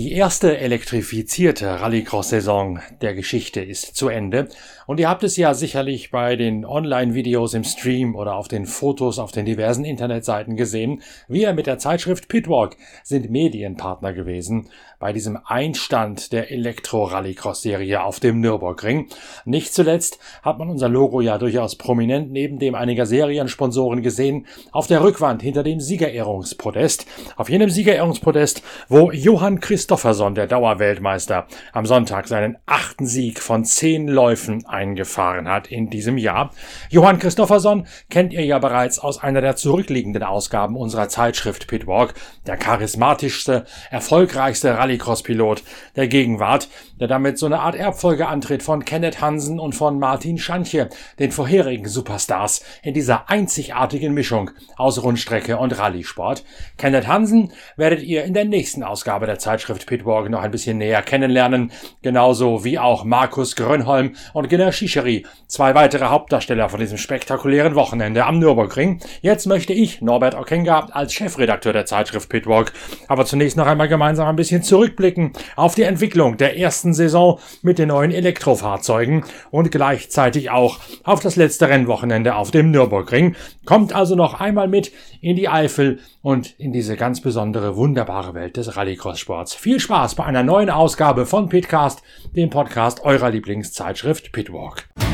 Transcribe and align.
Die 0.00 0.12
erste 0.12 0.56
elektrifizierte 0.56 1.78
Rallycross-Saison 1.78 2.80
der 3.02 3.12
Geschichte 3.12 3.60
ist 3.60 3.96
zu 3.96 4.08
Ende 4.08 4.48
und 4.90 4.98
ihr 4.98 5.08
habt 5.08 5.22
es 5.22 5.36
ja 5.36 5.54
sicherlich 5.54 6.10
bei 6.10 6.34
den 6.34 6.64
Online-Videos 6.64 7.54
im 7.54 7.62
Stream 7.62 8.16
oder 8.16 8.34
auf 8.34 8.48
den 8.48 8.66
Fotos 8.66 9.20
auf 9.20 9.30
den 9.30 9.46
diversen 9.46 9.84
Internetseiten 9.84 10.56
gesehen. 10.56 11.00
Wir 11.28 11.52
mit 11.52 11.68
der 11.68 11.78
Zeitschrift 11.78 12.26
Pitwalk 12.26 12.76
sind 13.04 13.30
Medienpartner 13.30 14.12
gewesen 14.12 14.68
bei 15.00 15.14
diesem 15.14 15.38
Einstand 15.46 16.30
der 16.32 16.50
Elektro-Rallycross-Serie 16.50 18.02
auf 18.02 18.20
dem 18.20 18.40
Nürburgring. 18.40 19.06
Nicht 19.46 19.72
zuletzt 19.72 20.18
hat 20.42 20.58
man 20.58 20.68
unser 20.68 20.90
Logo 20.90 21.22
ja 21.22 21.38
durchaus 21.38 21.76
prominent 21.76 22.30
neben 22.30 22.58
dem 22.58 22.74
einiger 22.74 23.06
Seriensponsoren 23.06 24.02
gesehen 24.02 24.46
auf 24.72 24.88
der 24.88 25.02
Rückwand 25.02 25.40
hinter 25.40 25.62
dem 25.62 25.80
Siegerehrungspodest. 25.80 27.06
Auf 27.36 27.48
jenem 27.48 27.70
Siegerehrungspodest, 27.70 28.62
wo 28.88 29.10
Johann 29.10 29.60
Christofferson, 29.60 30.34
der 30.34 30.48
Dauerweltmeister, 30.48 31.46
am 31.72 31.86
Sonntag 31.86 32.28
seinen 32.28 32.58
achten 32.66 33.06
Sieg 33.06 33.40
von 33.40 33.64
zehn 33.64 34.06
Läufen 34.06 34.66
eingefahren 34.80 35.48
hat 35.48 35.68
in 35.68 35.90
diesem 35.90 36.18
Jahr. 36.18 36.50
Johann 36.90 37.18
Christofferson 37.18 37.86
kennt 38.10 38.32
ihr 38.32 38.44
ja 38.44 38.58
bereits 38.58 38.98
aus 38.98 39.22
einer 39.22 39.40
der 39.40 39.56
zurückliegenden 39.56 40.22
Ausgaben 40.22 40.76
unserer 40.76 41.08
Zeitschrift 41.08 41.66
Pitwalk, 41.66 42.14
der 42.46 42.56
charismatischste, 42.56 43.64
erfolgreichste 43.90 44.76
Rally 44.76 44.90
Rallycross-Pilot 45.00 45.62
der 45.96 46.08
Gegenwart, 46.08 46.68
der 46.98 47.08
damit 47.08 47.38
so 47.38 47.46
eine 47.46 47.60
Art 47.60 47.74
Erbfolge 47.74 48.28
antritt 48.28 48.62
von 48.62 48.84
Kenneth 48.84 49.20
Hansen 49.20 49.58
und 49.58 49.74
von 49.74 49.98
Martin 49.98 50.38
Schanche, 50.38 50.88
den 51.18 51.32
vorherigen 51.32 51.88
Superstars 51.88 52.64
in 52.82 52.94
dieser 52.94 53.30
einzigartigen 53.30 54.14
Mischung 54.14 54.50
aus 54.76 55.02
Rundstrecke 55.02 55.56
und 55.56 55.78
Rallye-Sport. 55.78 56.44
Kenneth 56.76 57.06
Hansen 57.06 57.52
werdet 57.76 58.02
ihr 58.02 58.24
in 58.24 58.34
der 58.34 58.44
nächsten 58.44 58.82
Ausgabe 58.82 59.26
der 59.26 59.38
Zeitschrift 59.38 59.86
Pitwalk 59.86 60.28
noch 60.28 60.42
ein 60.42 60.50
bisschen 60.50 60.78
näher 60.78 61.02
kennenlernen, 61.02 61.72
genauso 62.02 62.64
wie 62.64 62.78
auch 62.78 63.04
Markus 63.04 63.56
Grönholm 63.56 64.14
und 64.32 64.48
Ginner 64.70 64.72
Schischeri, 64.72 65.26
zwei 65.46 65.74
weitere 65.74 66.06
Hauptdarsteller 66.06 66.68
von 66.68 66.78
diesem 66.78 66.98
spektakulären 66.98 67.74
Wochenende 67.74 68.24
am 68.24 68.38
Nürburgring. 68.38 69.00
Jetzt 69.20 69.46
möchte 69.46 69.72
ich, 69.72 70.00
Norbert 70.00 70.36
Okenga, 70.36 70.88
als 70.92 71.12
Chefredakteur 71.12 71.72
der 71.72 71.86
Zeitschrift 71.86 72.28
Pitwalk, 72.28 72.72
aber 73.08 73.26
zunächst 73.26 73.56
noch 73.56 73.66
einmal 73.66 73.88
gemeinsam 73.88 74.28
ein 74.28 74.36
bisschen 74.36 74.62
zurückblicken 74.62 75.32
auf 75.56 75.74
die 75.74 75.82
Entwicklung 75.82 76.36
der 76.36 76.56
ersten 76.56 76.94
Saison 76.94 77.40
mit 77.62 77.78
den 77.78 77.88
neuen 77.88 78.12
Elektrofahrzeugen 78.12 79.24
und 79.50 79.72
gleichzeitig 79.72 80.50
auch 80.50 80.78
auf 81.02 81.20
das 81.20 81.36
letzte 81.36 81.68
Rennwochenende 81.68 82.36
auf 82.36 82.50
dem 82.50 82.70
Nürburgring. 82.70 83.34
Kommt 83.64 83.92
also 83.92 84.14
noch 84.14 84.40
einmal 84.40 84.68
mit 84.68 84.92
in 85.20 85.36
die 85.36 85.48
Eifel 85.48 85.98
und 86.22 86.58
in 86.58 86.72
diese 86.72 86.96
ganz 86.96 87.20
besondere, 87.20 87.76
wunderbare 87.76 88.34
Welt 88.34 88.56
des 88.56 88.76
Rallycross-Sports. 88.76 89.54
Viel 89.54 89.80
Spaß 89.80 90.14
bei 90.14 90.24
einer 90.24 90.42
neuen 90.42 90.70
Ausgabe 90.70 91.26
von 91.26 91.48
Pitcast, 91.48 92.02
dem 92.36 92.50
Podcast 92.50 93.02
eurer 93.04 93.30
Lieblingszeitschrift 93.30 94.32
Pitwalk. 94.32 94.59
walk. 94.60 95.09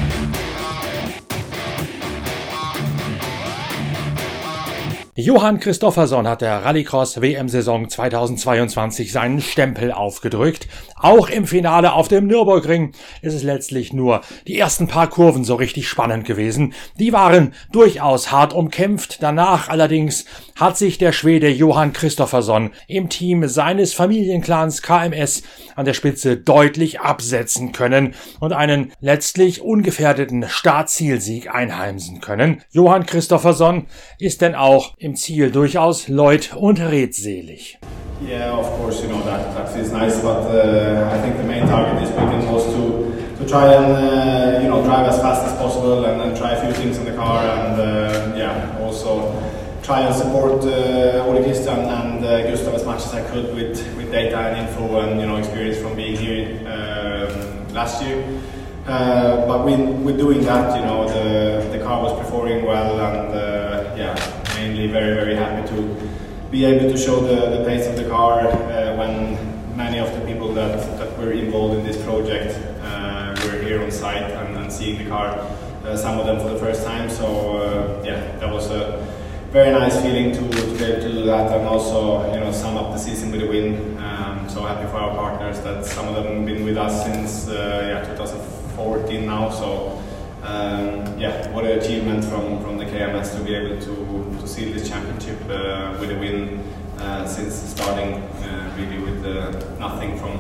Johann 5.18 5.60
Christofferson 5.60 6.28
hat 6.28 6.42
der 6.42 6.62
Rallycross 6.62 7.22
WM-Saison 7.22 7.88
2022 7.88 9.12
seinen 9.12 9.40
Stempel 9.40 9.90
aufgedrückt. 9.90 10.68
Auch 10.94 11.30
im 11.30 11.46
Finale 11.46 11.94
auf 11.94 12.08
dem 12.08 12.26
Nürburgring 12.26 12.92
ist 13.22 13.32
es 13.32 13.42
letztlich 13.42 13.94
nur 13.94 14.20
die 14.46 14.58
ersten 14.58 14.88
paar 14.88 15.08
Kurven 15.08 15.42
so 15.42 15.54
richtig 15.54 15.88
spannend 15.88 16.26
gewesen. 16.26 16.74
Die 16.98 17.14
waren 17.14 17.54
durchaus 17.72 18.30
hart 18.30 18.52
umkämpft. 18.52 19.22
Danach 19.22 19.70
allerdings 19.70 20.26
hat 20.54 20.76
sich 20.76 20.98
der 20.98 21.12
Schwede 21.12 21.48
Johann 21.48 21.94
Christofferson 21.94 22.72
im 22.86 23.08
Team 23.08 23.48
seines 23.48 23.94
Familienclans 23.94 24.82
KMS 24.82 25.42
an 25.76 25.86
der 25.86 25.94
Spitze 25.94 26.36
deutlich 26.36 27.00
absetzen 27.00 27.72
können 27.72 28.14
und 28.38 28.52
einen 28.52 28.92
letztlich 29.00 29.62
ungefährdeten 29.62 30.44
Startzielsieg 30.46 31.54
einheimsen 31.54 32.20
können. 32.20 32.62
Johann 32.70 33.06
Christofferson 33.06 33.86
ist 34.18 34.42
denn 34.42 34.54
auch 34.54 34.94
im 35.06 35.14
Ziel 35.14 35.52
durchaus 35.52 36.08
leut 36.08 36.56
und 36.56 36.80
redselig. 36.80 37.78
Yeah, 38.20 38.58
of 38.58 38.66
course, 38.76 39.02
you 39.02 39.08
know 39.08 39.22
that 39.24 39.54
that 39.54 39.68
feels 39.68 39.92
nice, 39.92 40.20
but 40.20 40.42
uh, 40.50 41.14
I 41.14 41.18
think 41.22 41.36
the 41.36 41.44
main 41.44 41.68
target 41.68 42.00
this 42.00 42.10
weekend 42.10 42.50
was 42.50 42.64
to 42.74 43.12
to 43.38 43.44
try 43.46 43.74
and 43.74 43.92
uh, 43.92 44.62
you 44.62 44.68
know 44.68 44.82
drive 44.82 45.06
as 45.06 45.20
fast 45.20 45.42
as 45.44 45.52
possible 45.58 46.04
and, 46.06 46.20
and 46.22 46.36
try 46.36 46.52
a 46.52 46.60
few 46.64 46.72
things 46.72 46.98
in 46.98 47.04
the 47.04 47.14
car 47.14 47.38
and 47.44 47.74
uh, 47.78 48.34
yeah, 48.36 48.82
also 48.82 49.10
try 49.82 50.00
and 50.00 50.14
support 50.14 50.64
uh, 50.64 51.28
Ole 51.28 51.42
Christian 51.44 51.78
and 51.78 52.24
uh, 52.24 52.50
Gustav 52.50 52.74
as 52.74 52.84
much 52.84 53.04
as 53.04 53.12
I 53.14 53.22
could 53.30 53.54
with 53.54 53.76
with 53.96 54.10
data 54.10 54.38
and 54.38 54.66
info 54.66 55.00
and 55.00 55.20
you 55.20 55.26
know 55.26 55.36
experience 55.36 55.78
from 55.78 55.94
being 55.94 56.16
here 56.16 56.46
um, 56.74 57.74
last 57.74 58.02
year. 58.02 58.24
Uh, 58.86 59.44
but 59.48 59.64
when, 59.64 60.04
with 60.04 60.16
doing 60.16 60.44
that, 60.44 60.78
you 60.78 60.84
know, 60.84 61.08
the, 61.08 61.76
the 61.76 61.82
car 61.82 62.00
was 62.04 62.16
performing 62.22 62.64
well 62.64 63.00
and 63.00 63.34
uh, 63.34 63.96
yeah, 63.96 64.14
mainly 64.66 64.88
very, 64.88 65.14
very 65.14 65.36
happy 65.36 65.66
to 65.68 65.82
be 66.50 66.64
able 66.64 66.90
to 66.90 66.98
show 66.98 67.20
the, 67.20 67.56
the 67.56 67.64
pace 67.64 67.86
of 67.86 67.96
the 67.96 68.08
car 68.08 68.40
uh, 68.40 68.96
when 68.96 69.36
many 69.76 69.98
of 69.98 70.12
the 70.12 70.20
people 70.26 70.52
that, 70.54 70.76
that 70.98 71.16
were 71.18 71.32
involved 71.32 71.78
in 71.78 71.84
this 71.84 72.02
project 72.02 72.56
uh, 72.82 73.36
were 73.44 73.62
here 73.62 73.82
on 73.82 73.90
site 73.90 74.22
and, 74.22 74.56
and 74.56 74.72
seeing 74.72 74.98
the 74.98 75.08
car, 75.08 75.28
uh, 75.84 75.96
some 75.96 76.18
of 76.18 76.26
them 76.26 76.40
for 76.40 76.48
the 76.48 76.58
first 76.58 76.84
time. 76.84 77.08
So 77.08 77.26
uh, 77.58 78.02
yeah, 78.04 78.36
that 78.38 78.52
was 78.52 78.70
a 78.70 79.06
very 79.50 79.70
nice 79.70 80.00
feeling 80.02 80.32
to, 80.32 80.40
to 80.40 80.78
be 80.78 80.84
able 80.84 81.02
to 81.02 81.12
do 81.12 81.22
that 81.26 81.56
and 81.56 81.66
also 81.68 82.32
you 82.32 82.40
know 82.40 82.50
sum 82.50 82.76
up 82.76 82.92
the 82.92 82.98
season 82.98 83.30
with 83.30 83.42
a 83.42 83.46
win. 83.46 83.96
Um, 83.98 84.48
so 84.48 84.62
happy 84.62 84.88
for 84.90 84.96
our 84.96 85.14
partners 85.14 85.60
that 85.60 85.84
some 85.84 86.08
of 86.08 86.14
them 86.16 86.38
have 86.38 86.46
been 86.46 86.64
with 86.64 86.76
us 86.76 87.04
since 87.04 87.48
yeah 87.48 88.04
2014 88.16 89.26
now. 89.26 89.50
So 89.50 90.02
um, 90.46 91.18
yeah, 91.18 91.50
what 91.50 91.64
an 91.64 91.78
achievement 91.78 92.24
from, 92.24 92.60
from 92.62 92.78
the 92.78 92.84
KMS 92.84 93.36
to 93.36 93.42
be 93.42 93.54
able 93.54 93.80
to, 93.80 94.40
to 94.40 94.46
seal 94.46 94.72
this 94.72 94.88
championship 94.88 95.40
uh, 95.50 95.96
with 95.98 96.12
a 96.12 96.18
win 96.18 96.60
uh, 96.98 97.26
since 97.26 97.54
starting 97.54 98.14
uh, 98.14 98.74
really 98.78 98.98
with 98.98 99.26
uh, 99.26 99.50
nothing 99.78 100.16
from 100.18 100.38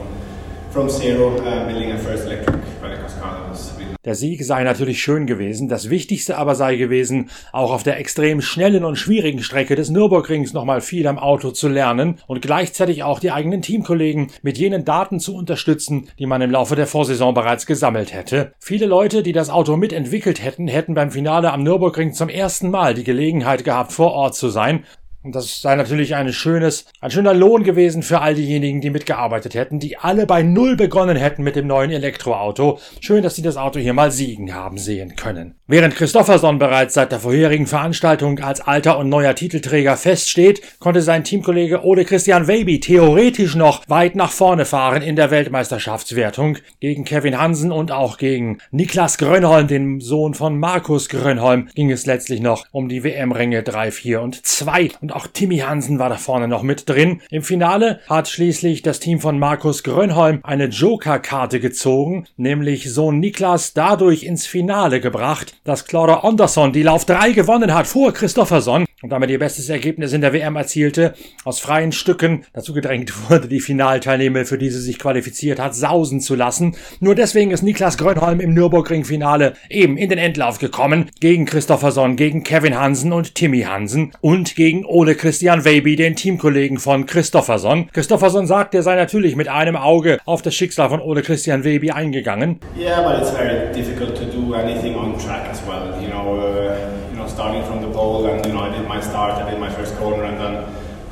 Der 4.04 4.14
Sieg 4.14 4.44
sei 4.44 4.62
natürlich 4.62 5.02
schön 5.02 5.26
gewesen, 5.26 5.68
das 5.68 5.90
Wichtigste 5.90 6.36
aber 6.36 6.54
sei 6.54 6.76
gewesen, 6.76 7.30
auch 7.50 7.72
auf 7.72 7.82
der 7.82 7.98
extrem 7.98 8.40
schnellen 8.40 8.84
und 8.84 8.96
schwierigen 8.96 9.42
Strecke 9.42 9.74
des 9.74 9.90
Nürburgrings 9.90 10.52
nochmal 10.52 10.80
viel 10.80 11.06
am 11.06 11.18
Auto 11.18 11.50
zu 11.50 11.68
lernen 11.68 12.18
und 12.26 12.42
gleichzeitig 12.42 13.02
auch 13.02 13.20
die 13.20 13.32
eigenen 13.32 13.62
Teamkollegen 13.62 14.28
mit 14.42 14.58
jenen 14.58 14.84
Daten 14.84 15.18
zu 15.18 15.34
unterstützen, 15.34 16.08
die 16.18 16.26
man 16.26 16.42
im 16.42 16.50
Laufe 16.50 16.76
der 16.76 16.86
Vorsaison 16.86 17.34
bereits 17.34 17.66
gesammelt 17.66 18.12
hätte. 18.12 18.52
Viele 18.60 18.86
Leute, 18.86 19.22
die 19.22 19.32
das 19.32 19.50
Auto 19.50 19.76
mitentwickelt 19.76 20.44
hätten, 20.44 20.68
hätten 20.68 20.94
beim 20.94 21.10
Finale 21.10 21.52
am 21.52 21.62
Nürburgring 21.62 22.12
zum 22.12 22.28
ersten 22.28 22.70
Mal 22.70 22.94
die 22.94 23.04
Gelegenheit 23.04 23.64
gehabt, 23.64 23.92
vor 23.92 24.12
Ort 24.12 24.36
zu 24.36 24.50
sein 24.50 24.84
und 25.26 25.34
das 25.34 25.60
sei 25.60 25.74
natürlich 25.74 26.14
ein 26.14 26.32
schönes, 26.32 26.86
ein 27.00 27.10
schöner 27.10 27.34
Lohn 27.34 27.64
gewesen 27.64 28.04
für 28.04 28.20
all 28.20 28.36
diejenigen, 28.36 28.80
die 28.80 28.90
mitgearbeitet 28.90 29.54
hätten, 29.54 29.80
die 29.80 29.98
alle 29.98 30.24
bei 30.24 30.44
Null 30.44 30.76
begonnen 30.76 31.16
hätten 31.16 31.42
mit 31.42 31.56
dem 31.56 31.66
neuen 31.66 31.90
Elektroauto. 31.90 32.78
Schön, 33.00 33.24
dass 33.24 33.34
sie 33.34 33.42
das 33.42 33.56
Auto 33.56 33.80
hier 33.80 33.92
mal 33.92 34.12
siegen 34.12 34.54
haben 34.54 34.78
sehen 34.78 35.16
können. 35.16 35.56
Während 35.66 35.96
Christofferson 35.96 36.60
bereits 36.60 36.94
seit 36.94 37.10
der 37.10 37.18
vorherigen 37.18 37.66
Veranstaltung 37.66 38.38
als 38.38 38.60
alter 38.60 38.98
und 38.98 39.08
neuer 39.08 39.34
Titelträger 39.34 39.96
feststeht, 39.96 40.62
konnte 40.78 41.02
sein 41.02 41.24
Teamkollege 41.24 41.84
Ole 41.84 42.04
Christian 42.04 42.46
Weiby 42.46 42.78
theoretisch 42.78 43.56
noch 43.56 43.82
weit 43.88 44.14
nach 44.14 44.30
vorne 44.30 44.64
fahren 44.64 45.02
in 45.02 45.16
der 45.16 45.32
Weltmeisterschaftswertung. 45.32 46.58
Gegen 46.78 47.04
Kevin 47.04 47.40
Hansen 47.40 47.72
und 47.72 47.90
auch 47.90 48.16
gegen 48.16 48.58
Niklas 48.70 49.18
Grönholm, 49.18 49.66
den 49.66 49.98
Sohn 49.98 50.34
von 50.34 50.56
Markus 50.56 51.08
Grönholm, 51.08 51.68
ging 51.74 51.90
es 51.90 52.06
letztlich 52.06 52.40
noch 52.40 52.66
um 52.70 52.88
die 52.88 53.02
WM-Ränge 53.02 53.64
3, 53.64 53.90
4 53.90 54.20
und 54.20 54.46
2. 54.46 54.90
Und 55.00 55.15
auch 55.16 55.26
Timmy 55.26 55.58
Hansen 55.58 55.98
war 55.98 56.10
da 56.10 56.16
vorne 56.16 56.46
noch 56.46 56.62
mit 56.62 56.88
drin. 56.88 57.22
Im 57.30 57.42
Finale 57.42 58.00
hat 58.06 58.28
schließlich 58.28 58.82
das 58.82 59.00
Team 59.00 59.18
von 59.18 59.38
Markus 59.38 59.82
Grönholm 59.82 60.40
eine 60.42 60.66
Joker-Karte 60.66 61.58
gezogen, 61.58 62.26
nämlich 62.36 62.92
Sohn 62.92 63.18
Niklas 63.18 63.72
dadurch 63.72 64.24
ins 64.24 64.46
Finale 64.46 65.00
gebracht, 65.00 65.56
dass 65.64 65.86
Clara 65.86 66.20
Andersson 66.20 66.74
die 66.74 66.82
Lauf 66.82 67.06
3 67.06 67.32
gewonnen 67.32 67.72
hat 67.72 67.86
vor 67.86 68.12
Christofferson 68.12 68.84
und 69.02 69.10
damit 69.10 69.30
ihr 69.30 69.38
bestes 69.38 69.68
Ergebnis 69.68 70.14
in 70.14 70.20
der 70.20 70.32
WM 70.32 70.56
erzielte, 70.56 71.14
aus 71.44 71.60
freien 71.60 71.92
Stücken 71.92 72.44
dazu 72.54 72.72
gedrängt 72.72 73.12
wurde, 73.30 73.46
die 73.46 73.60
Finalteilnehmer, 73.60 74.44
für 74.46 74.58
die 74.58 74.70
sie 74.70 74.80
sich 74.80 74.98
qualifiziert 74.98 75.60
hat, 75.60 75.74
sausen 75.74 76.20
zu 76.20 76.34
lassen. 76.34 76.74
Nur 76.98 77.14
deswegen 77.14 77.50
ist 77.50 77.62
Niklas 77.62 77.98
Grönholm 77.98 78.40
im 78.40 78.54
Nürburgring-Finale 78.54 79.52
eben 79.70 79.96
in 79.96 80.08
den 80.08 80.18
Endlauf 80.18 80.58
gekommen, 80.58 81.10
gegen 81.20 81.44
Christofferson, 81.44 82.16
gegen 82.16 82.42
Kevin 82.42 82.76
Hansen 82.76 83.12
und 83.12 83.34
Timmy 83.34 83.62
Hansen 83.62 84.12
und 84.22 84.56
gegen 84.56 84.84
Ole 84.84 85.05
Christian 85.14 85.64
Weiby, 85.64 85.96
den 85.96 86.16
Teamkollegen 86.16 86.78
von 86.78 87.06
Christofferson. 87.06 87.88
Christofferson 87.92 88.46
sagt, 88.46 88.74
er 88.74 88.82
sei 88.82 88.96
natürlich 88.96 89.36
mit 89.36 89.48
einem 89.48 89.76
Auge 89.76 90.18
auf 90.24 90.42
das 90.42 90.54
Schicksal 90.54 90.88
von 90.88 91.00
Ole 91.00 91.22
Christian 91.22 91.64
Weiby 91.64 91.90
eingegangen. 91.90 92.58
Yeah, 92.76 93.02
but 93.02 93.20
it's 93.20 93.30
very 93.30 93.72
difficult 93.72 94.16
to 94.16 94.24
do 94.24 94.54
anything 94.54 94.96
on 94.96 95.18
track 95.18 95.48
as 95.50 95.62
well. 95.66 96.00
You 96.00 96.08
know, 96.08 96.40
uh, 96.40 97.10
you 97.10 97.16
know, 97.16 97.28
starting 97.28 97.62
from 97.64 97.80
the 97.80 97.88
pole 97.88 98.26
and 98.26 98.44
you 98.44 98.52
know, 98.52 98.62
I 98.62 98.70
did 98.70 98.88
my 98.88 99.00
start, 99.00 99.34
I 99.34 99.50
did 99.50 99.60
my 99.60 99.70
first 99.70 99.96
corner, 99.96 100.24
and 100.24 100.38
then 100.38 100.54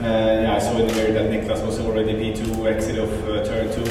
uh, 0.00 0.43
yeah, 0.43 0.56
I 0.56 0.58
saw 0.58 0.76
in 0.76 0.87
the 0.88 0.94
mirror 0.94 1.12
that 1.12 1.31
Niklas 1.31 1.64
was 1.64 1.79
already 1.81 2.14
P2 2.14 2.67
exit 2.67 2.99
of 2.99 3.11
uh, 3.29 3.44
turn 3.44 3.73
two, 3.73 3.88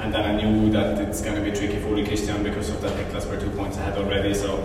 and 0.00 0.12
then 0.12 0.24
I 0.24 0.42
knew 0.42 0.70
that 0.72 0.98
it's 0.98 1.20
going 1.20 1.36
to 1.36 1.42
be 1.42 1.50
tricky 1.50 1.78
for 1.78 1.92
Christian 2.04 2.42
because 2.42 2.70
of 2.70 2.80
that 2.82 2.92
Niklas 2.92 3.28
were 3.28 3.38
two 3.38 3.50
points 3.50 3.76
ahead 3.76 3.96
already. 3.98 4.34
So 4.34 4.56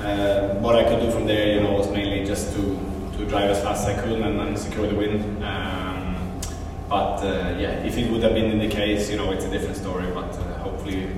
uh, 0.00 0.54
what 0.60 0.76
I 0.76 0.84
could 0.84 1.00
do 1.00 1.10
from 1.10 1.26
there, 1.26 1.54
you 1.54 1.60
know, 1.60 1.72
was 1.72 1.88
mainly 1.90 2.24
just 2.24 2.52
to 2.54 2.78
to 3.22 3.28
drive 3.28 3.50
as 3.50 3.62
fast 3.62 3.88
as 3.88 3.96
I 3.96 4.02
could 4.02 4.20
and, 4.20 4.40
and 4.40 4.58
secure 4.58 4.86
the 4.86 4.94
win. 4.94 5.42
Um, 5.42 6.40
but 6.88 7.18
uh, 7.22 7.56
yeah, 7.58 7.84
if 7.84 7.96
it 7.96 8.10
would 8.10 8.22
have 8.22 8.34
been 8.34 8.50
in 8.50 8.58
the 8.58 8.68
case, 8.68 9.10
you 9.10 9.16
know, 9.16 9.30
it's 9.32 9.44
a 9.44 9.50
different 9.50 9.76
story. 9.76 10.10
But 10.12 10.30
uh, 10.34 10.58
hopefully 10.58 11.08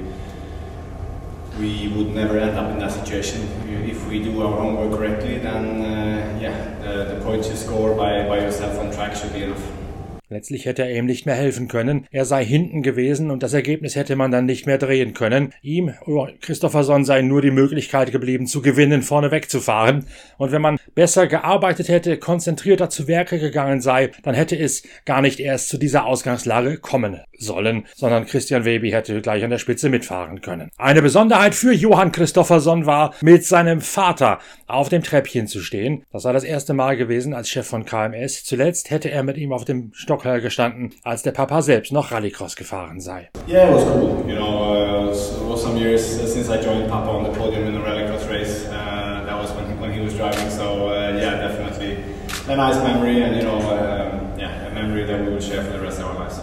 we 1.58 1.88
would 1.96 2.14
never 2.14 2.38
end 2.38 2.56
up 2.58 2.70
in 2.72 2.78
that 2.78 2.92
situation. 2.92 3.48
If 3.88 4.06
we 4.06 4.22
do 4.22 4.42
our 4.42 4.56
homework 4.56 4.98
correctly, 4.98 5.38
then 5.38 5.82
uh, 5.82 6.38
yeah, 6.40 6.78
the, 6.80 7.14
the 7.14 7.24
points 7.24 7.48
you 7.48 7.56
score 7.56 7.94
by, 7.94 8.28
by 8.28 8.40
yourself 8.40 8.78
on 8.78 8.92
track 8.92 9.16
should 9.16 9.32
be 9.32 9.44
enough. 9.44 9.83
Letztlich 10.34 10.66
hätte 10.66 10.82
er 10.82 10.98
ihm 10.98 11.06
nicht 11.06 11.26
mehr 11.26 11.36
helfen 11.36 11.68
können. 11.68 12.08
Er 12.10 12.24
sei 12.24 12.44
hinten 12.44 12.82
gewesen 12.82 13.30
und 13.30 13.44
das 13.44 13.52
Ergebnis 13.52 13.94
hätte 13.94 14.16
man 14.16 14.32
dann 14.32 14.46
nicht 14.46 14.66
mehr 14.66 14.78
drehen 14.78 15.14
können. 15.14 15.52
Ihm, 15.62 15.94
oh, 16.06 16.26
Christopherson, 16.40 17.04
sei 17.04 17.22
nur 17.22 17.40
die 17.40 17.52
Möglichkeit 17.52 18.10
geblieben, 18.10 18.48
zu 18.48 18.60
gewinnen, 18.60 19.02
vorne 19.02 19.30
wegzufahren. 19.30 20.06
Und 20.36 20.50
wenn 20.50 20.60
man 20.60 20.80
besser 20.96 21.28
gearbeitet 21.28 21.88
hätte, 21.88 22.18
konzentrierter 22.18 22.90
zu 22.90 23.06
Werke 23.06 23.38
gegangen 23.38 23.80
sei, 23.80 24.10
dann 24.24 24.34
hätte 24.34 24.58
es 24.58 24.82
gar 25.04 25.22
nicht 25.22 25.38
erst 25.38 25.68
zu 25.68 25.78
dieser 25.78 26.04
Ausgangslage 26.04 26.78
kommen 26.78 27.20
sollen, 27.44 27.86
sondern 27.94 28.26
Christian 28.26 28.64
Webi 28.64 28.90
hätte 28.90 29.20
gleich 29.20 29.44
an 29.44 29.50
der 29.50 29.58
Spitze 29.58 29.88
mitfahren 29.88 30.40
können. 30.40 30.70
Eine 30.78 31.02
Besonderheit 31.02 31.54
für 31.54 31.72
Johann 31.72 32.10
Christopherson 32.10 32.86
war, 32.86 33.14
mit 33.20 33.44
seinem 33.44 33.80
Vater 33.80 34.40
auf 34.66 34.88
dem 34.88 35.02
Treppchen 35.02 35.46
zu 35.46 35.60
stehen. 35.60 36.04
Das 36.12 36.24
war 36.24 36.32
das 36.32 36.44
erste 36.44 36.74
Mal 36.74 36.96
gewesen 36.96 37.34
als 37.34 37.48
Chef 37.48 37.66
von 37.66 37.84
KMS. 37.84 38.44
Zuletzt 38.44 38.90
hätte 38.90 39.10
er 39.10 39.22
mit 39.22 39.36
ihm 39.36 39.52
auf 39.52 39.64
dem 39.64 39.92
Stock 39.94 40.24
gestanden, 40.24 40.94
als 41.02 41.22
der 41.22 41.32
Papa 41.32 41.60
selbst 41.62 41.92
noch 41.92 42.10
Rallycross 42.10 42.56
gefahren 42.56 43.00
sei. 43.00 43.28
Yeah, 43.46 43.68
it 43.68 43.74
was 43.74 43.84
cool. 43.84 44.24
You 44.26 44.36
know, 44.36 45.10
uh, 45.10 45.12
it 45.12 45.50
was 45.50 45.62
some 45.62 45.76
years 45.76 46.02
since 46.02 46.48
I 46.48 46.56
joined 46.62 46.88
Papa 46.88 47.10
on 47.10 47.24
the 47.24 47.30
podium 47.30 47.66
in 47.68 47.76
a 47.76 47.80
rallycross 47.80 48.28
race. 48.28 48.66
Uh, 48.66 49.24
that 49.26 49.38
was 49.38 49.52
when 49.52 49.66
he, 49.66 49.74
when 49.74 49.92
he 49.92 50.00
was 50.00 50.14
driving. 50.14 50.48
So 50.50 50.88
uh, 50.88 51.12
yeah, 51.14 51.36
definitely 51.36 51.98
a 52.48 52.56
nice 52.56 52.76
memory, 52.76 53.22
and 53.22 53.36
you 53.36 53.42
know, 53.42 53.58
um, 53.58 54.38
yeah, 54.38 54.66
a 54.66 54.74
memory 54.74 55.04
that 55.04 55.20
we 55.20 55.32
will 55.32 55.40
share 55.40 55.62
for 55.62 55.72
the 55.72 55.80
rest 55.80 55.98
of 56.00 56.06
our 56.06 56.14
lives. 56.14 56.40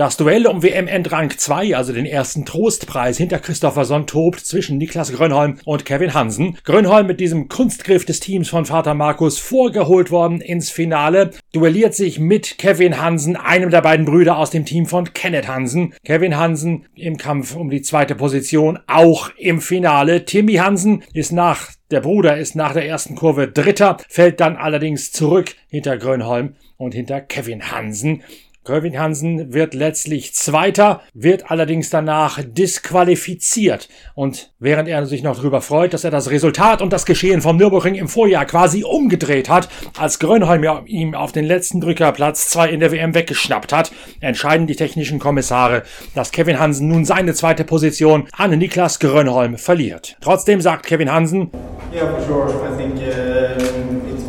Das 0.00 0.16
Duell 0.16 0.46
um 0.46 0.62
WM-Endrang 0.62 1.28
2, 1.36 1.76
also 1.76 1.92
den 1.92 2.06
ersten 2.06 2.46
Trostpreis 2.46 3.18
hinter 3.18 3.38
Christopherson, 3.38 4.06
tobt 4.06 4.40
zwischen 4.40 4.78
Niklas 4.78 5.12
Grönholm 5.12 5.58
und 5.66 5.84
Kevin 5.84 6.14
Hansen. 6.14 6.56
Grönholm 6.64 7.06
mit 7.06 7.20
diesem 7.20 7.48
Kunstgriff 7.48 8.06
des 8.06 8.18
Teams 8.18 8.48
von 8.48 8.64
Vater 8.64 8.94
Markus 8.94 9.38
vorgeholt 9.38 10.10
worden 10.10 10.40
ins 10.40 10.70
Finale, 10.70 11.32
duelliert 11.52 11.94
sich 11.94 12.18
mit 12.18 12.56
Kevin 12.56 12.98
Hansen, 12.98 13.36
einem 13.36 13.68
der 13.68 13.82
beiden 13.82 14.06
Brüder 14.06 14.38
aus 14.38 14.48
dem 14.48 14.64
Team 14.64 14.86
von 14.86 15.12
Kenneth 15.12 15.48
Hansen. 15.48 15.92
Kevin 16.02 16.38
Hansen 16.38 16.86
im 16.94 17.18
Kampf 17.18 17.54
um 17.54 17.68
die 17.68 17.82
zweite 17.82 18.14
Position, 18.14 18.78
auch 18.86 19.28
im 19.36 19.60
Finale. 19.60 20.24
Timmy 20.24 20.54
Hansen 20.54 21.04
ist 21.12 21.30
nach 21.30 21.72
der 21.90 22.00
Bruder 22.00 22.38
ist 22.38 22.54
nach 22.54 22.72
der 22.72 22.86
ersten 22.86 23.16
Kurve 23.16 23.48
Dritter, 23.48 23.98
fällt 24.08 24.40
dann 24.40 24.56
allerdings 24.56 25.12
zurück 25.12 25.56
hinter 25.68 25.98
Grönholm 25.98 26.54
und 26.78 26.94
hinter 26.94 27.20
Kevin 27.20 27.70
Hansen. 27.70 28.22
Kevin 28.64 28.98
Hansen 28.98 29.54
wird 29.54 29.72
letztlich 29.72 30.34
Zweiter, 30.34 31.00
wird 31.14 31.50
allerdings 31.50 31.88
danach 31.88 32.40
disqualifiziert. 32.44 33.88
Und 34.14 34.52
während 34.58 34.86
er 34.86 35.06
sich 35.06 35.22
noch 35.22 35.36
darüber 35.36 35.62
freut, 35.62 35.94
dass 35.94 36.04
er 36.04 36.10
das 36.10 36.30
Resultat 36.30 36.82
und 36.82 36.92
das 36.92 37.06
Geschehen 37.06 37.40
vom 37.40 37.56
Nürburgring 37.56 37.94
im 37.94 38.08
Vorjahr 38.08 38.44
quasi 38.44 38.84
umgedreht 38.84 39.48
hat, 39.48 39.70
als 39.98 40.18
Grönholm 40.18 40.84
ihm 40.86 41.14
auf 41.14 41.32
den 41.32 41.46
letzten 41.46 41.80
Drücker 41.80 42.12
Platz 42.12 42.50
2 42.50 42.68
in 42.68 42.80
der 42.80 42.92
WM 42.92 43.14
weggeschnappt 43.14 43.72
hat, 43.72 43.92
entscheiden 44.20 44.66
die 44.66 44.76
technischen 44.76 45.18
Kommissare, 45.18 45.82
dass 46.14 46.30
Kevin 46.30 46.58
Hansen 46.58 46.88
nun 46.88 47.06
seine 47.06 47.32
zweite 47.32 47.64
Position 47.64 48.28
an 48.36 48.50
Niklas 48.50 48.98
Grönholm 48.98 49.56
verliert. 49.56 50.16
Trotzdem 50.20 50.60
sagt 50.60 50.84
Kevin 50.84 51.10
Hansen, 51.10 51.50
Yeah, 51.92 52.08
for 52.08 52.22
sure. 52.24 52.72
I 52.72 52.76
think 52.76 53.00
uh, 53.00 53.59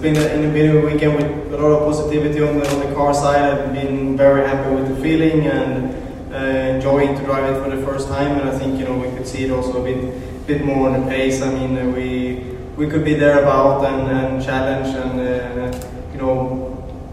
been 0.02 0.18
a, 0.18 0.52
bit 0.52 0.74
of 0.74 0.84
a 0.84 0.86
weekend 0.88 1.16
with 1.16 1.54
a 1.54 1.58
lot 1.58 1.78
of 1.78 1.86
positivity 1.86 2.42
on 2.42 2.58
the, 2.58 2.68
on 2.68 2.80
the 2.80 2.96
car 2.96 3.14
side. 3.14 3.44
I've 3.44 3.74
been 3.74 4.18
very 4.18 4.48
happy 4.48 4.74
with 4.74 4.88
the 4.88 5.02
feeling 5.02 5.46
and 5.46 6.34
uh, 6.34 6.76
enjoying 6.76 7.16
to 7.16 7.24
drive 7.24 7.54
it 7.54 7.64
for 7.64 7.70
the 7.76 7.86
first 7.86 8.08
time. 8.08 8.40
And 8.40 8.50
I 8.50 8.58
think 8.58 8.80
you 8.80 8.86
know 8.86 8.98
we 8.98 9.16
could 9.16 9.28
see 9.28 9.46
it 9.46 9.52
also 9.52 9.82
a 9.82 9.84
bit 9.84 10.48
bit 10.48 10.66
more 10.66 10.90
on 10.90 11.00
the 11.00 11.08
pace. 11.08 11.44
I 11.44 11.54
mean, 11.54 11.78
uh, 11.78 11.86
we 11.86 12.58
we 12.78 12.90
could 12.90 13.06
be 13.06 13.14
there 13.14 13.44
about 13.44 13.86
and, 13.86 14.12
and 14.12 14.44
challenge 14.44 14.88
and 14.88 15.20
uh, 15.20 15.88
you 16.14 16.20
know 16.20 16.68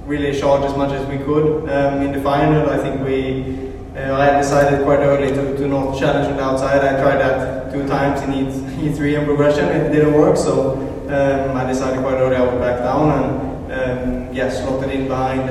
really 0.06 0.38
charge 0.38 0.64
as 0.64 0.75
much 0.75 0.93
as 0.93 1.06
we 1.08 1.19
could. 1.19 1.69
Um, 1.69 2.00
in 2.00 2.12
the 2.12 2.23
final, 2.23 2.70
I 2.70 2.79
think 2.79 3.05
we. 3.05 3.69
Uh, 3.94 4.14
I 4.14 4.38
decided 4.38 4.84
quite 4.84 5.00
early 5.00 5.29
to, 5.29 5.56
to 5.56 5.67
not 5.67 5.99
challenge 5.99 6.29
on 6.29 6.37
the 6.37 6.43
outside. 6.43 6.84
I 6.84 7.02
tried 7.02 7.19
that 7.19 7.57
two 7.73 7.87
times 7.87 8.20
in 8.23 8.32
E, 8.32 8.88
E3 8.88 9.19
and 9.19 9.26
progression. 9.26 9.65
It 9.67 9.93
didn't 9.93 10.15
work, 10.15 10.37
so 10.37 10.76
um, 11.09 11.56
I 11.56 11.67
decided 11.67 12.00
quite 12.00 12.15
early 12.15 12.37
I 12.37 12.43
would 12.43 12.61
back 12.61 12.81
down 12.81 13.11
and 13.19 13.49
um, 13.73 14.35
yeah, 14.35 14.50
slotted 14.50 14.91
in 14.91 15.09
behind 15.09 15.49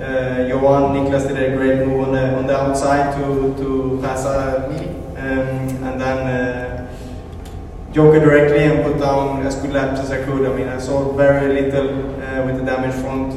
uh, 0.00 0.46
Johan. 0.48 0.94
Niklas 0.94 1.28
did 1.28 1.36
a 1.36 1.56
great 1.56 1.86
move 1.86 2.08
on 2.08 2.12
the, 2.12 2.36
on 2.36 2.46
the 2.46 2.56
outside 2.56 3.14
to, 3.16 3.54
to 3.56 3.98
pass 4.02 4.24
uh, 4.24 4.68
me, 4.70 4.88
um, 5.16 5.84
and 5.84 6.00
then 6.00 6.26
uh, 6.26 6.68
Joker 7.92 8.20
directly 8.20 8.64
and 8.64 8.84
put 8.84 9.00
down 9.00 9.44
as 9.46 9.56
good 9.56 9.72
laps 9.72 10.00
as 10.00 10.10
I 10.10 10.22
could. 10.24 10.46
I 10.46 10.54
mean, 10.54 10.68
I 10.68 10.78
saw 10.78 11.12
very 11.12 11.62
little 11.62 12.20
uh, 12.22 12.44
with 12.46 12.58
the 12.58 12.64
damaged 12.64 12.98
front 12.98 13.32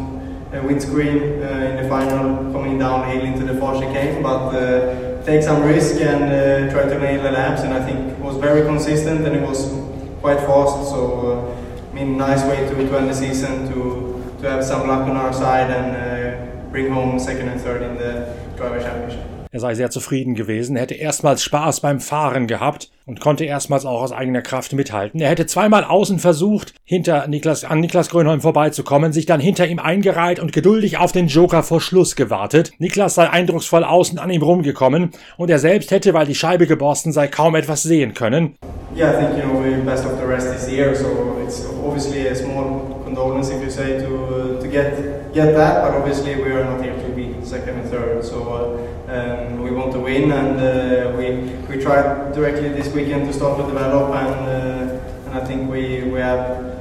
uh, 0.54 0.62
windscreen 0.66 1.42
uh, 1.42 1.48
in 1.48 1.83
the 1.83 1.89
final, 1.89 2.51
coming 2.51 2.78
downhill 2.78 3.24
into 3.24 3.45
the 3.45 3.60
far 3.60 3.75
chicane, 3.75 4.22
but 4.22 4.50
uh, 4.54 5.10
take 5.25 5.44
some 5.44 5.63
risk 5.63 5.95
and 6.01 6.23
uh, 6.23 6.71
try 6.71 6.83
to 6.83 7.00
nail 7.00 7.23
the 7.23 7.31
laps. 7.31 7.62
And 7.62 7.73
I 7.73 7.83
think 7.85 8.12
it 8.12 8.19
was 8.19 8.38
very 8.38 8.63
consistent 8.63 9.25
and 9.25 9.35
it 9.35 9.41
was 9.41 9.71
quite 10.21 10.40
fast. 10.40 10.90
So, 10.90 11.01
uh, 11.31 11.92
I 11.92 11.94
mean, 11.94 12.18
nice 12.18 12.44
way 12.44 12.57
to, 12.69 12.75
to 12.75 12.97
end 12.97 13.09
the 13.09 13.13
season 13.13 13.71
to 13.73 14.11
to 14.42 14.49
have 14.49 14.63
some 14.63 14.87
luck 14.87 15.07
on 15.07 15.16
our 15.16 15.31
side 15.31 15.69
and 15.69 15.95
uh, 15.95 16.71
bring 16.71 16.92
home 16.92 17.19
second 17.19 17.47
and 17.47 17.61
third 17.61 17.83
in 17.83 17.95
the 17.97 18.35
driver 18.57 18.80
championship. 18.80 19.31
Er 19.53 19.59
sei 19.59 19.75
sehr 19.75 19.89
zufrieden 19.89 20.33
gewesen, 20.33 20.77
hätte 20.77 20.93
erstmals 20.93 21.43
Spaß 21.43 21.81
beim 21.81 21.99
Fahren 21.99 22.47
gehabt 22.47 22.89
und 23.05 23.19
konnte 23.19 23.43
erstmals 23.43 23.85
auch 23.85 24.01
aus 24.01 24.13
eigener 24.13 24.41
Kraft 24.41 24.71
mithalten. 24.71 25.19
Er 25.19 25.29
hätte 25.29 25.45
zweimal 25.45 25.83
außen 25.83 26.19
versucht, 26.19 26.73
hinter 26.85 27.27
Niklas, 27.27 27.65
an 27.65 27.81
Niklas 27.81 28.09
Grönholm 28.09 28.39
vorbeizukommen, 28.39 29.11
sich 29.11 29.25
dann 29.25 29.41
hinter 29.41 29.67
ihm 29.67 29.79
eingereiht 29.79 30.39
und 30.39 30.53
geduldig 30.53 30.99
auf 30.99 31.11
den 31.11 31.27
Joker 31.27 31.63
vor 31.63 31.81
Schluss 31.81 32.15
gewartet. 32.15 32.71
Niklas 32.79 33.15
sei 33.15 33.29
eindrucksvoll 33.29 33.83
außen 33.83 34.19
an 34.19 34.29
ihm 34.29 34.41
rumgekommen 34.41 35.11
und 35.35 35.49
er 35.49 35.59
selbst 35.59 35.91
hätte, 35.91 36.13
weil 36.13 36.27
die 36.27 36.35
Scheibe 36.35 36.65
geborsten 36.65 37.11
sei, 37.11 37.27
kaum 37.27 37.55
etwas 37.55 37.83
sehen 37.83 38.13
können. 38.13 38.55
Yeah, 38.95 39.11
I 39.11 39.25
think 39.25 39.37
you 39.37 39.49
know 39.49 39.61
we're 39.61 39.83
best 39.83 40.05
of 40.05 40.17
the 40.17 40.25
rest 40.25 40.49
this 40.49 40.69
year, 40.69 40.95
so 40.95 41.41
it's 41.43 41.65
obviously 41.85 42.29
a 42.29 42.35
small 42.35 43.01
condolence 43.03 43.49
if 43.49 43.61
you 43.61 43.69
say 43.69 43.99
to 43.99 44.57
uh, 44.57 44.61
to 44.61 44.67
get 44.67 45.20
get 45.33 45.54
that, 45.56 45.81
but 45.81 45.97
obviously 45.97 46.35
we 46.35 46.52
are 46.52 46.64
not 46.64 46.83
here 46.83 46.95
to 46.95 47.09
be 47.09 47.33
second 47.45 47.80
and 47.80 47.90
third, 47.90 48.23
so 48.23 48.88
uh, 49.07 49.14
um, 49.14 49.61
we 49.61 49.71
want 49.71 49.92
to 49.94 50.00
win, 50.00 50.31
and 50.31 50.59
uh, 50.59 51.18
we 51.18 51.26
we 51.69 51.81
tried 51.81 52.33
directly 52.33 52.69
this 52.69 52.94
weekend 52.94 53.28
to 53.28 53.33
start 53.33 53.57
to 53.59 53.66
develop, 53.66 54.14
and 54.16 54.35
uh, 54.50 55.30
and 55.30 55.33
I 55.33 55.45
think 55.45 55.69
we 55.69 56.04
we 56.11 56.19
have 56.19 56.78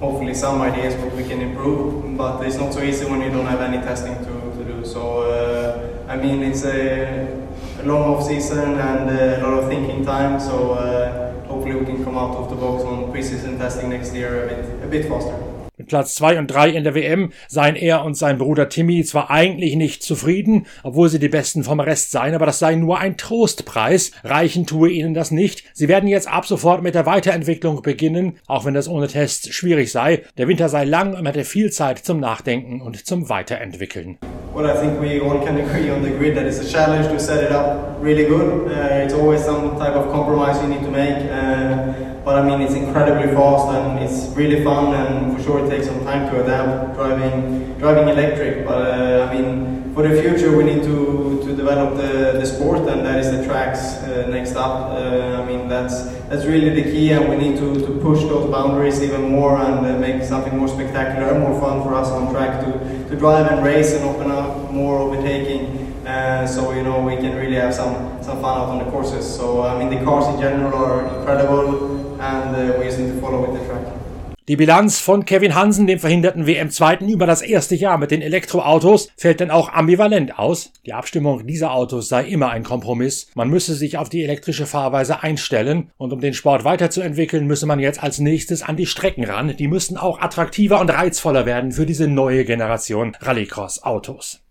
hopefully 0.00 0.34
some 0.34 0.60
ideas 0.62 0.94
what 0.96 1.14
we 1.14 1.24
can 1.24 1.40
improve, 1.40 2.16
but 2.16 2.44
it's 2.44 2.56
not 2.56 2.72
so 2.74 2.82
easy 2.82 3.04
when 3.04 3.20
you 3.20 3.30
don't 3.30 3.46
have 3.46 3.60
any 3.60 3.78
testing 3.78 4.16
to, 4.24 4.32
to 4.56 4.64
do. 4.64 4.84
So 4.84 5.22
uh, 5.22 6.12
I 6.12 6.16
mean 6.16 6.42
it's 6.42 6.64
a, 6.64 7.46
a 7.80 7.82
long 7.84 8.02
off 8.14 8.26
season 8.26 8.78
and 8.78 9.10
a 9.10 9.42
lot 9.42 9.62
of 9.62 9.68
thinking 9.68 10.04
time, 10.04 10.40
so. 10.40 10.72
Uh, 10.72 11.24
hopefully 11.44 11.76
we 11.76 11.84
can 11.84 12.02
come 12.02 12.16
out 12.18 12.34
of 12.36 12.50
the 12.50 12.56
box 12.56 12.82
on 12.82 13.12
preseason 13.12 13.56
testing 13.58 13.90
next 13.90 14.12
year 14.12 14.44
a 14.44 14.48
bit, 14.48 14.82
a 14.82 14.86
bit 14.88 15.08
faster. 15.08 15.43
Platz 15.86 16.14
2 16.16 16.38
und 16.38 16.46
3 16.48 16.70
in 16.70 16.84
der 16.84 16.94
WM 16.94 17.32
seien 17.48 17.76
er 17.76 18.04
und 18.04 18.16
sein 18.16 18.38
Bruder 18.38 18.68
Timmy 18.68 19.04
zwar 19.04 19.30
eigentlich 19.30 19.76
nicht 19.76 20.02
zufrieden, 20.02 20.66
obwohl 20.82 21.08
sie 21.08 21.18
die 21.18 21.28
Besten 21.28 21.64
vom 21.64 21.80
Rest 21.80 22.10
seien, 22.10 22.34
aber 22.34 22.46
das 22.46 22.58
sei 22.58 22.74
nur 22.74 22.98
ein 22.98 23.16
Trostpreis. 23.16 24.12
Reichen 24.22 24.66
tue 24.66 24.90
ihnen 24.90 25.14
das 25.14 25.30
nicht. 25.30 25.64
Sie 25.72 25.88
werden 25.88 26.08
jetzt 26.08 26.28
ab 26.28 26.46
sofort 26.46 26.82
mit 26.82 26.94
der 26.94 27.06
Weiterentwicklung 27.06 27.82
beginnen, 27.82 28.38
auch 28.46 28.64
wenn 28.64 28.74
das 28.74 28.88
ohne 28.88 29.08
Tests 29.08 29.54
schwierig 29.54 29.92
sei. 29.92 30.22
Der 30.38 30.48
Winter 30.48 30.68
sei 30.68 30.84
lang 30.84 31.14
und 31.14 31.24
man 31.24 31.32
hätte 31.32 31.44
viel 31.44 31.70
Zeit 31.70 31.98
zum 31.98 32.20
Nachdenken 32.20 32.80
und 32.80 33.06
zum 33.06 33.28
Weiterentwickeln. 33.28 34.18
Well, 34.54 34.66
I 34.66 34.78
think 34.78 35.00
we 35.00 35.20
all 35.20 35.40
can 35.44 35.56
agree 35.58 35.90
on 35.90 36.04
the 36.04 36.10
grid 36.10 36.36
that 36.36 36.46
it's 36.46 36.60
a 36.60 36.64
challenge 36.64 37.08
to 37.08 37.18
set 37.18 37.42
it 37.42 37.50
up 37.50 37.98
really 38.00 38.24
good. 38.24 38.68
Uh, 38.68 39.04
it's 39.04 39.14
always 39.14 39.44
some 39.44 39.76
type 39.78 39.94
of 39.94 40.12
compromise 40.12 40.62
you 40.62 40.68
need 40.68 40.82
to 40.82 40.90
make. 40.90 41.16
Uh, 41.30 42.13
but 42.24 42.36
I 42.38 42.42
mean, 42.42 42.60
it's 42.62 42.74
incredibly 42.74 43.34
fast 43.34 43.68
and 43.76 43.98
it's 44.04 44.34
really 44.36 44.64
fun, 44.64 44.94
and 44.94 45.36
for 45.36 45.42
sure 45.42 45.64
it 45.64 45.68
takes 45.68 45.86
some 45.86 46.02
time 46.04 46.30
to 46.30 46.42
adapt 46.42 46.94
driving 46.96 47.78
driving 47.78 48.08
electric. 48.08 48.66
But 48.66 48.80
uh, 48.82 49.28
I 49.28 49.34
mean, 49.34 49.92
for 49.94 50.08
the 50.08 50.20
future, 50.20 50.56
we 50.56 50.64
need 50.64 50.82
to 50.84 51.40
to 51.44 51.54
develop 51.54 51.96
the, 51.96 52.38
the 52.40 52.46
sport, 52.46 52.88
and 52.88 53.04
that 53.04 53.18
is 53.18 53.30
the 53.30 53.44
tracks 53.44 53.80
uh, 54.02 54.26
next 54.30 54.56
up. 54.56 54.90
Uh, 54.90 55.42
I 55.42 55.44
mean, 55.44 55.68
that's 55.68 56.04
that's 56.28 56.46
really 56.46 56.70
the 56.70 56.84
key, 56.90 57.12
and 57.12 57.28
we 57.28 57.36
need 57.36 57.58
to, 57.58 57.74
to 57.86 58.00
push 58.00 58.20
those 58.22 58.50
boundaries 58.50 59.02
even 59.02 59.30
more 59.30 59.58
and 59.58 59.86
uh, 59.86 59.98
make 59.98 60.22
something 60.24 60.56
more 60.56 60.68
spectacular 60.68 61.28
and 61.32 61.40
more 61.40 61.60
fun 61.60 61.82
for 61.82 61.94
us 61.94 62.08
on 62.08 62.32
track 62.32 62.64
to, 62.64 62.72
to 63.10 63.16
drive 63.16 63.46
and 63.52 63.64
race 63.64 63.92
and 63.92 64.04
open 64.04 64.30
up 64.30 64.72
more 64.72 64.98
overtaking. 64.98 65.82
Uh, 66.06 66.46
so 66.46 66.72
you 66.72 66.82
know 66.82 67.00
we 67.00 67.16
can 67.16 67.34
really 67.36 67.56
have 67.56 67.72
some 67.72 68.22
some 68.22 68.40
fun 68.40 68.58
out 68.60 68.68
on 68.68 68.78
the 68.78 68.90
courses. 68.90 69.24
So 69.24 69.62
I 69.62 69.78
mean 69.78 69.90
the 69.96 70.04
cars 70.04 70.26
in 70.34 70.40
general 70.40 70.74
are 70.74 71.06
incredible, 71.18 72.03
uh. 72.24 74.04
Die 74.46 74.56
Bilanz 74.56 75.00
von 75.00 75.24
Kevin 75.24 75.54
Hansen, 75.54 75.86
dem 75.86 75.98
verhinderten 75.98 76.46
WM-Zweiten, 76.46 77.08
über 77.08 77.24
das 77.24 77.40
erste 77.40 77.74
Jahr 77.74 77.96
mit 77.96 78.10
den 78.10 78.20
Elektroautos 78.20 79.08
fällt 79.16 79.40
dann 79.40 79.50
auch 79.50 79.72
ambivalent 79.72 80.38
aus. 80.38 80.70
Die 80.84 80.92
Abstimmung 80.92 81.46
dieser 81.46 81.72
Autos 81.72 82.10
sei 82.10 82.24
immer 82.24 82.50
ein 82.50 82.62
Kompromiss. 82.62 83.28
Man 83.34 83.48
müsse 83.48 83.74
sich 83.74 83.96
auf 83.96 84.10
die 84.10 84.22
elektrische 84.22 84.66
Fahrweise 84.66 85.22
einstellen 85.22 85.90
und 85.96 86.12
um 86.12 86.20
den 86.20 86.34
Sport 86.34 86.62
weiterzuentwickeln, 86.62 87.46
müsse 87.46 87.64
man 87.64 87.80
jetzt 87.80 88.02
als 88.02 88.18
nächstes 88.18 88.62
an 88.62 88.76
die 88.76 88.84
Strecken 88.84 89.24
ran. 89.24 89.56
Die 89.56 89.68
müssten 89.68 89.96
auch 89.96 90.20
attraktiver 90.20 90.78
und 90.78 90.90
reizvoller 90.90 91.46
werden 91.46 91.72
für 91.72 91.86
diese 91.86 92.06
neue 92.06 92.44
Generation 92.44 93.16
Rallycross-Autos. 93.20 94.43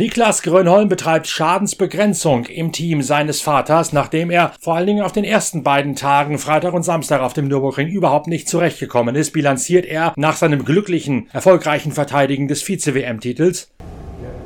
Niklas 0.00 0.40
Grönholm 0.40 0.88
betreibt 0.88 1.26
Schadensbegrenzung 1.26 2.46
im 2.46 2.72
Team 2.72 3.02
seines 3.02 3.42
Vaters, 3.42 3.92
nachdem 3.92 4.30
er 4.30 4.52
vor 4.58 4.74
allen 4.74 4.86
Dingen 4.86 5.04
auf 5.04 5.12
den 5.12 5.24
ersten 5.24 5.62
beiden 5.62 5.94
Tagen, 5.94 6.38
Freitag 6.38 6.72
und 6.72 6.84
Samstag 6.84 7.20
auf 7.20 7.34
dem 7.34 7.48
Nürburgring 7.48 7.88
überhaupt 7.88 8.26
nicht 8.26 8.48
zurechtgekommen 8.48 9.14
ist, 9.14 9.32
bilanziert 9.32 9.84
er 9.84 10.14
nach 10.16 10.36
seinem 10.36 10.64
glücklichen, 10.64 11.28
erfolgreichen 11.34 11.92
Verteidigen 11.92 12.48
des 12.48 12.62
Vize-WM-Titels. 12.62 13.70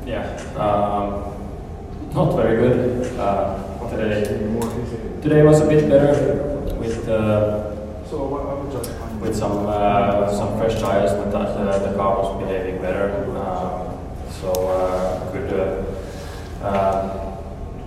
Yeah, 0.05 0.25
um, 0.57 1.23
not 2.13 2.35
very 2.35 2.57
good 2.57 3.07
uh, 3.17 3.55
today. 3.89 4.27
Today 5.21 5.41
was 5.41 5.61
a 5.61 5.67
bit 5.67 5.89
better 5.89 6.57
with 6.81 7.07
uh, 7.07 7.71
with 9.21 9.33
some 9.33 9.65
uh, 9.65 10.29
some 10.29 10.57
fresh 10.59 10.81
tires, 10.81 11.13
but 11.13 11.33
uh, 11.33 11.79
the 11.79 11.95
car 11.95 12.17
was 12.17 12.43
behaving 12.43 12.81
better. 12.81 13.23
Um, 13.37 13.84
so 14.41 14.51
uh, 14.51 15.31
could 15.31 15.51
uh, 16.63 17.09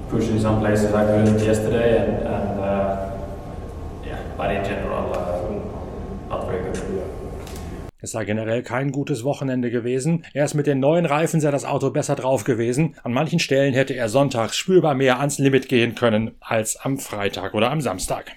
push 0.08 0.28
in 0.28 0.40
some 0.40 0.60
places 0.60 0.92
I 0.94 1.04
couldn't 1.04 1.40
yesterday, 1.40 1.98
and, 1.98 2.26
and 2.26 2.60
uh, 2.60 3.10
yeah, 4.04 4.18
but 4.36 4.50
in 4.50 4.64
general, 4.64 5.10
not 6.28 6.46
very 6.46 6.62
good. 6.62 6.78
Es 8.00 8.12
sei 8.12 8.24
generell 8.24 8.62
kein 8.62 8.92
gutes 8.92 9.24
Wochenende 9.24 9.70
gewesen. 9.72 10.24
Erst 10.32 10.54
mit 10.54 10.68
den 10.68 10.78
neuen 10.78 11.04
Reifen 11.04 11.40
sei 11.40 11.50
das 11.50 11.64
Auto 11.64 11.90
besser 11.90 12.14
drauf 12.14 12.44
gewesen. 12.44 12.94
An 13.02 13.12
manchen 13.12 13.40
Stellen 13.40 13.74
hätte 13.74 13.94
er 13.94 14.08
sonntags 14.08 14.56
spürbar 14.56 14.94
mehr 14.94 15.18
ans 15.18 15.38
Limit 15.38 15.68
gehen 15.68 15.96
können 15.96 16.36
als 16.38 16.76
am 16.76 16.98
Freitag 16.98 17.54
oder 17.54 17.72
am 17.72 17.80
Samstag. 17.80 18.36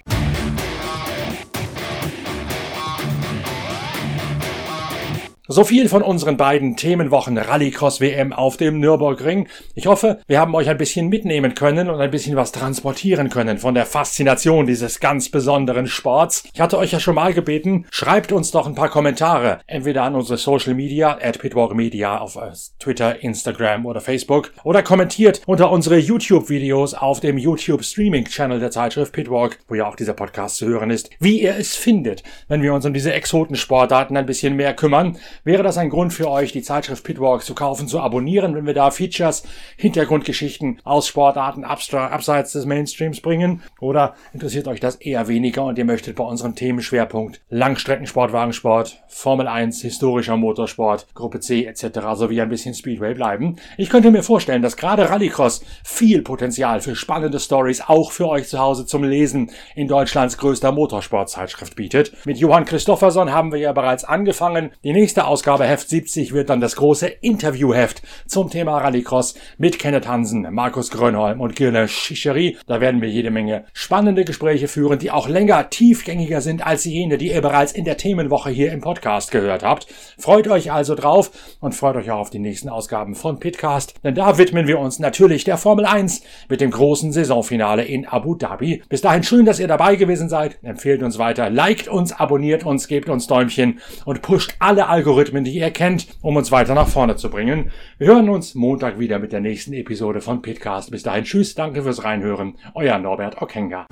So 5.54 5.66
viel 5.66 5.90
von 5.90 6.02
unseren 6.02 6.38
beiden 6.38 6.78
Themenwochen 6.78 7.38
Rallycross 7.38 8.00
WM 8.00 8.32
auf 8.32 8.56
dem 8.56 8.80
Nürburgring. 8.80 9.50
Ich 9.76 9.86
hoffe, 9.86 10.22
wir 10.26 10.40
haben 10.40 10.56
euch 10.56 10.70
ein 10.70 10.78
bisschen 10.78 11.10
mitnehmen 11.10 11.56
können 11.56 11.90
und 11.90 12.00
ein 12.00 12.10
bisschen 12.10 12.38
was 12.38 12.54
transportieren 12.54 13.30
können 13.30 13.58
von 13.58 13.76
der 13.76 13.86
Faszination 13.86 14.66
dieses 14.66 15.02
ganz 15.02 15.28
besonderen 15.28 15.88
Sports. 15.88 16.46
Ich 16.54 16.62
hatte 16.62 16.78
euch 16.78 16.94
ja 16.94 17.02
schon 17.02 17.16
mal 17.16 17.34
gebeten, 17.34 17.86
schreibt 17.92 18.32
uns 18.32 18.52
doch 18.52 18.66
ein 18.66 18.76
paar 18.76 18.88
Kommentare, 18.88 19.60
entweder 19.68 20.04
an 20.04 20.16
unsere 20.16 20.38
Social 20.38 20.74
Media, 20.74 21.18
at 21.22 21.40
Pitwalk 21.40 21.76
Media 21.76 22.20
auf 22.20 22.38
äh, 22.38 22.54
Twitter, 22.80 23.22
Instagram 23.22 23.86
oder 23.86 24.00
Facebook 24.00 24.54
oder 24.64 24.84
kommentiert 24.84 25.42
unter 25.48 25.70
unsere 25.70 25.98
YouTube-Videos 25.98 26.94
auf 26.94 27.20
dem 27.20 27.38
YouTube 27.38 27.84
Streaming 27.84 28.24
Channel 28.24 28.62
der 28.62 28.72
Zeitschrift 28.72 29.12
Pitwalk, 29.12 29.60
wo 29.68 29.76
ja 29.76 29.86
auch 29.86 29.98
dieser 29.98 30.14
Podcast 30.14 30.56
zu 30.56 30.68
hören 30.68 30.92
ist, 30.92 31.10
wie 31.20 31.42
ihr 31.42 31.58
es 31.58 31.76
findet, 31.76 32.24
wenn 32.48 32.62
wir 32.62 32.74
uns 32.74 32.86
um 32.86 32.94
diese 32.94 33.12
Exotensportarten 33.12 34.16
ein 34.16 34.26
bisschen 34.26 34.56
mehr 34.56 34.74
kümmern 34.74 35.18
wäre 35.44 35.64
das 35.64 35.78
ein 35.78 35.90
Grund 35.90 36.14
für 36.14 36.30
euch, 36.30 36.52
die 36.52 36.62
Zeitschrift 36.62 37.04
Pitwalk 37.04 37.44
zu 37.44 37.56
kaufen, 37.56 37.88
zu 37.88 38.00
abonnieren, 38.00 38.56
wenn 38.56 38.66
wir 38.66 38.74
da 38.74 38.92
Features, 38.92 39.44
Hintergrundgeschichten 39.78 40.80
aus 40.84 41.08
Sportarten 41.08 41.64
abseits 41.64 42.54
des 42.54 42.66
Mainstreams 42.66 43.22
bringen? 43.22 43.62
Oder 43.80 44.16
interessiert 44.34 44.68
euch 44.68 44.80
das 44.80 44.96
eher 44.96 45.28
weniger 45.28 45.66
und 45.66 45.78
ihr 45.78 45.86
möchtet 45.86 46.16
bei 46.16 46.24
unserem 46.24 46.56
Themenschwerpunkt 46.56 47.42
Langstreckensport, 47.50 48.34
Wagensport, 48.34 49.02
Formel 49.08 49.48
1, 49.48 49.82
historischer 49.82 50.38
Motorsport, 50.38 51.08
Gruppe 51.14 51.40
C 51.40 51.66
etc. 51.66 52.00
sowie 52.14 52.42
ein 52.42 52.50
bisschen 52.50 52.74
Speedway 52.74 53.14
bleiben? 53.14 53.58
Ich 53.78 53.90
könnte 53.90 54.12
mir 54.12 54.24
vorstellen, 54.24 54.62
dass 54.62 54.78
gerade 54.78 55.10
Rallycross 55.10 55.64
viel 55.84 56.22
Potenzial 56.22 56.82
für 56.82 56.96
spannende 56.96 57.40
Stories 57.40 57.82
auch 57.88 58.12
für 58.12 58.28
euch 58.28 58.48
zu 58.48 58.60
Hause 58.60 58.86
zum 58.86 59.04
Lesen 59.04 59.52
in 59.76 59.88
Deutschlands 59.88 60.38
größter 60.38 60.72
Motorsportzeitschrift 60.72 61.76
bietet. 61.76 62.14
Mit 62.26 62.38
Johann 62.38 62.66
Christofferson 62.66 63.32
haben 63.32 63.52
wir 63.52 63.60
ja 63.60 63.74
bereits 63.74 64.04
angefangen. 64.04 64.72
Die 64.84 64.94
nächste 64.94 65.26
Ausgabe 65.32 65.64
Heft 65.64 65.88
70 65.88 66.34
wird 66.34 66.50
dann 66.50 66.60
das 66.60 66.76
große 66.76 67.08
Interviewheft 67.08 68.02
zum 68.28 68.50
Thema 68.50 68.80
Rallycross 68.80 69.36
mit 69.58 69.80
Kenneth 69.80 70.06
Hansen, 70.06 70.46
Markus 70.52 70.92
Grönholm 70.92 71.40
und 71.40 71.56
Gilles 71.56 71.90
Chichery. 71.90 72.58
Da 72.68 72.82
werden 72.82 73.02
wir 73.02 73.08
jede 73.08 73.32
Menge 73.32 73.64
spannende 73.72 74.26
Gespräche 74.26 74.68
führen, 74.68 75.00
die 75.00 75.10
auch 75.10 75.30
länger, 75.30 75.70
tiefgängiger 75.70 76.42
sind 76.42 76.68
als 76.68 76.84
jene, 76.84 77.18
die 77.18 77.32
ihr 77.32 77.42
bereits 77.42 77.72
in 77.72 77.86
der 77.86 77.96
Themenwoche 77.96 78.50
hier 78.50 78.74
im 78.74 78.82
Podcast 78.82 79.32
gehört 79.32 79.64
habt. 79.64 79.88
Freut 80.18 80.50
euch 80.50 80.74
also 80.74 80.96
drauf 80.96 81.32
und 81.62 81.76
freut 81.76 81.96
euch 81.96 82.12
auch 82.12 82.20
auf 82.20 82.30
die 82.30 82.40
nächsten 82.40 82.68
Ausgaben 82.68 83.16
von 83.16 83.40
Pitcast, 83.40 83.94
denn 84.04 84.16
da 84.16 84.38
widmen 84.38 84.68
wir 84.68 84.80
uns 84.80 85.00
natürlich 85.00 85.46
der 85.46 85.56
Formel 85.56 85.86
1 85.86 86.24
mit 86.50 86.60
dem 86.60 86.72
großen 86.72 87.14
Saisonfinale 87.14 87.86
in 87.86 88.06
Abu 88.06 88.36
Dhabi. 88.36 88.84
Bis 88.90 89.00
dahin 89.00 89.24
schön, 89.24 89.46
dass 89.46 89.62
ihr 89.62 89.70
dabei 89.70 89.96
gewesen 89.96 90.28
seid. 90.28 90.58
Empfehlt 90.62 91.02
uns 91.02 91.18
weiter, 91.18 91.50
liked 91.50 91.88
uns, 91.88 92.12
abonniert 92.12 92.66
uns, 92.66 92.90
gebt 92.90 93.08
uns 93.08 93.28
Däumchen 93.28 93.80
und 94.04 94.22
pusht 94.22 94.56
alle 94.60 94.90
Algorithmen 94.90 95.11
Algorithmen, 95.12 95.44
die 95.44 95.52
ihr 95.52 95.72
kennt, 95.72 96.08
um 96.22 96.38
uns 96.38 96.54
weiter 96.54 96.74
nach 96.74 96.88
vorne 96.88 97.18
zu 97.18 97.30
bringen. 97.30 97.70
Wir 97.98 98.08
hören 98.08 98.30
uns 98.30 98.56
Montag 98.56 98.98
wieder 98.98 99.20
mit 99.20 99.34
der 99.34 99.42
nächsten 99.42 99.74
Episode 99.74 100.22
von 100.22 100.42
Pitcast. 100.42 100.90
Bis 100.90 101.04
dahin, 101.04 101.26
tschüss, 101.26 101.54
danke 101.54 101.84
fürs 101.84 102.06
Reinhören. 102.06 102.56
Euer 102.76 102.98
Norbert 102.98 103.42
Okenga. 103.42 103.88